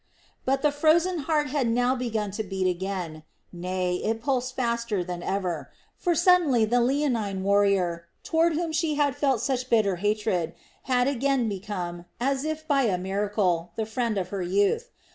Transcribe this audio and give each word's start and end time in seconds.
But 0.45 0.63
the 0.63 0.71
frozen 0.71 1.19
heart 1.29 1.45
had 1.49 1.67
now 1.67 1.95
begun 1.95 2.31
to 2.31 2.41
beat 2.43 2.65
again, 2.67 3.21
nay 3.53 3.97
it 3.97 4.19
pulsed 4.19 4.55
faster 4.55 5.03
than 5.03 5.21
ever; 5.21 5.69
for 5.95 6.15
suddenly 6.15 6.65
the 6.65 6.81
leonine 6.81 7.43
warrior, 7.43 8.07
toward 8.23 8.53
whom 8.53 8.71
she 8.71 8.95
had 8.95 9.11
just 9.11 9.19
felt 9.21 9.41
such 9.41 9.69
bitter 9.69 9.97
hatred, 9.97 10.55
had 10.85 11.07
again 11.07 11.47
become, 11.47 12.05
as 12.19 12.43
if 12.43 12.67
by 12.67 12.85
a 12.85 12.97
miracle, 12.97 13.73
the 13.75 13.85
friend 13.85 14.17
of 14.17 14.29
her 14.29 14.41
youth. 14.41 14.89